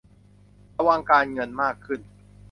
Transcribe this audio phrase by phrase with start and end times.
[0.77, 1.99] ระวังการเงินมากขึ้น